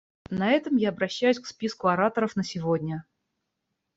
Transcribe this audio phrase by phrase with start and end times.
[0.31, 3.05] На этом я обращаюсь к списку ораторов на сегодня.